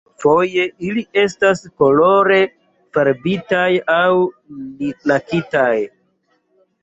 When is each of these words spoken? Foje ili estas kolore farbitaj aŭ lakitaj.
Foje 0.21 0.63
ili 0.91 1.01
estas 1.23 1.59
kolore 1.81 2.39
farbitaj 2.97 3.67
aŭ 3.97 4.07
lakitaj. 5.13 5.77